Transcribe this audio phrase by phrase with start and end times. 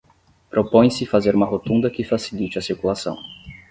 [0.53, 3.19] Propõe-se fazer uma rotunda que facilite a circulação.